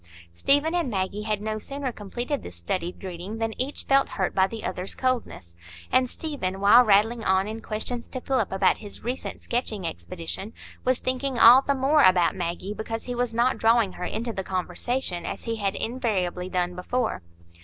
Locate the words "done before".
16.49-17.21